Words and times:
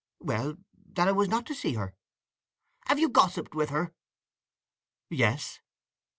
"Well—that 0.19 1.07
I 1.07 1.11
was 1.11 1.29
not 1.29 1.45
to 1.45 1.53
see 1.53 1.73
her." 1.75 1.93
"Have 2.87 2.97
you 2.97 3.07
gossiped 3.07 3.53
with 3.53 3.69
her?" 3.69 3.93
"Yes." 5.11 5.59